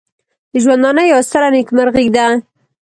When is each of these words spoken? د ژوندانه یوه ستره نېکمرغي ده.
د 0.51 0.53
ژوندانه 0.63 1.03
یوه 1.11 1.21
ستره 1.27 1.49
نېکمرغي 1.55 2.07
ده. 2.15 2.25